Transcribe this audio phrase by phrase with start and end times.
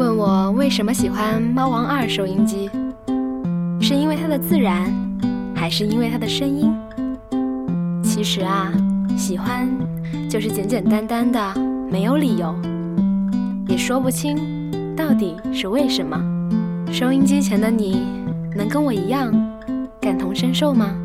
[0.00, 2.70] 问我为什么喜欢猫王二收音机，
[3.82, 4.90] 是因为它的自然，
[5.54, 6.74] 还是因为它的声音？
[8.02, 8.72] 其实啊，
[9.14, 9.68] 喜欢
[10.26, 11.54] 就是简简单单的，
[11.90, 12.58] 没有理由，
[13.68, 14.38] 也说不清
[14.96, 16.18] 到底是为什么。
[16.90, 18.02] 收音机前的你，
[18.56, 19.30] 能跟我一样
[20.00, 20.96] 感同身受吗？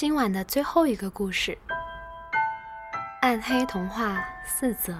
[0.00, 1.50] 今晚的最后一个故事，
[3.20, 4.92] 《暗黑童话四则》。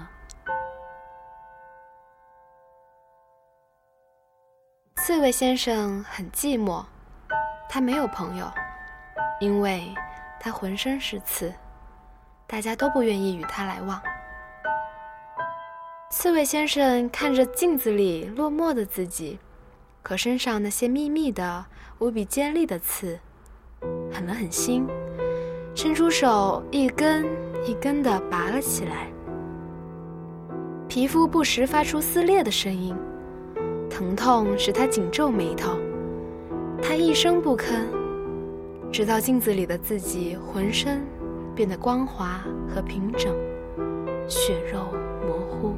[4.97, 6.84] 刺猬先生很寂寞，
[7.69, 8.51] 他没有朋友，
[9.38, 9.95] 因为
[10.41, 11.55] 他浑身是刺，
[12.49, 14.02] 大家都不愿意与他来往。
[16.10, 19.38] 刺猬先生看着镜子里落寞的自己
[20.02, 21.66] 可身上那些密密的、
[22.01, 23.21] 无比尖利的刺。
[24.12, 24.87] 狠了狠心，
[25.74, 27.24] 伸出手，一根
[27.66, 29.09] 一根地拔了起来。
[30.88, 32.96] 皮肤不时发出撕裂的声音，
[33.90, 35.79] 疼痛使他紧皱眉头。
[36.82, 37.85] 他一声不吭，
[38.90, 41.02] 直到镜子里的自己浑身
[41.54, 43.35] 变得光滑和平整，
[44.26, 44.80] 血肉
[45.26, 45.74] 模糊。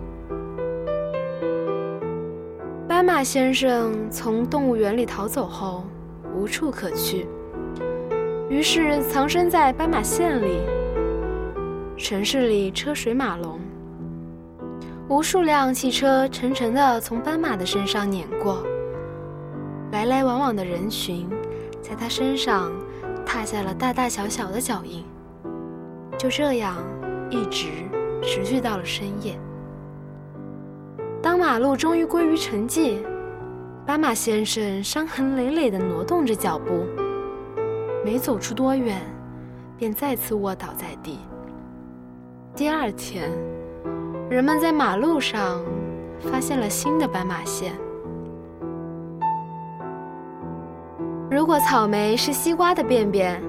[2.86, 5.84] 斑马先生从动物园里逃走后，
[6.34, 7.26] 无处可去。
[8.50, 10.58] 于是藏身在斑马线里。
[11.96, 13.60] 城市里车水马龙，
[15.08, 18.64] 无数辆汽车沉沉地从斑马的身上碾过，
[19.92, 21.28] 来来往往的人群
[21.80, 22.72] 在他身上
[23.24, 25.04] 踏下了大大小小的脚印。
[26.18, 26.76] 就这样，
[27.30, 27.68] 一直
[28.20, 29.38] 持续到了深夜。
[31.22, 32.96] 当马路终于归于沉寂，
[33.86, 36.84] 斑马先生伤痕累累地挪动着脚步。
[38.02, 38.98] 没走出多远，
[39.76, 41.18] 便再次卧倒在地。
[42.56, 43.30] 第二天，
[44.30, 45.62] 人们在马路上
[46.18, 47.72] 发现了新的斑马线。
[51.30, 53.40] 如果草莓是西瓜的便便，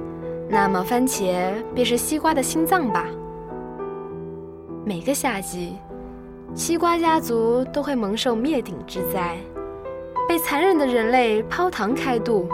[0.49, 3.05] 那么番茄便是西瓜的心脏吧。
[4.85, 5.77] 每个夏季，
[6.53, 9.37] 西瓜家族都会蒙受灭顶之灾，
[10.27, 12.49] 被残忍的人类抛膛开肚。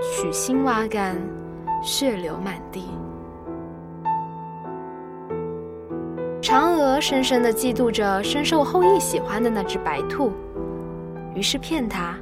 [0.00, 1.16] 取心挖肝，
[1.82, 2.84] 血流满地。
[6.40, 10.32] 嫦娥深深的嫉妒着深受后羿喜欢的那只白兔，
[11.34, 12.14] 于是骗他，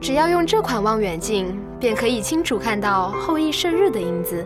[0.00, 4.44] 只要用这款望远镜，便可以清楚看到后羿射日的影子。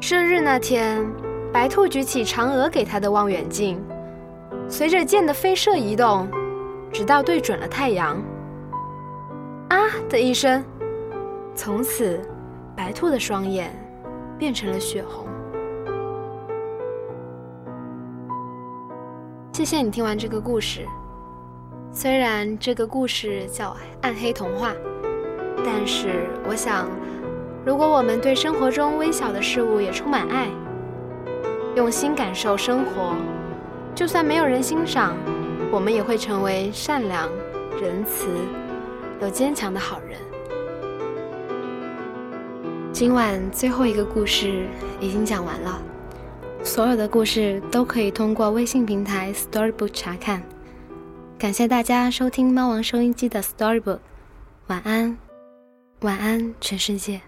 [0.00, 1.06] 射日那天，
[1.52, 3.80] 白兔举起嫦娥给他的望远镜，
[4.68, 6.28] 随着箭的飞射移动，
[6.92, 8.20] 直到对准了太阳。
[9.68, 9.76] 啊
[10.08, 10.64] 的一声，
[11.54, 12.20] 从此，
[12.76, 13.72] 白兔的双眼
[14.38, 15.26] 变成了血红。
[19.52, 20.86] 谢谢你听完这个故事。
[21.90, 23.70] 虽然这个故事叫
[24.02, 24.70] 《暗黑童话》，
[25.64, 26.88] 但是我想，
[27.64, 30.48] 如果我们对生活中微小的事物也充满爱，
[31.74, 33.16] 用心感受生活，
[33.94, 35.16] 就算没有人欣赏，
[35.72, 37.28] 我们也会成为善良、
[37.80, 38.28] 仁慈。
[39.20, 40.18] 有坚强的好人。
[42.92, 44.66] 今晚最后一个故事
[45.00, 45.82] 已经讲完了，
[46.64, 50.42] 所有的故事都可以通过微信平台 Storybook 查看。
[51.38, 53.98] 感谢大家收听猫王收音机的 Storybook，
[54.68, 55.18] 晚安，
[56.00, 57.20] 晚安，全世界。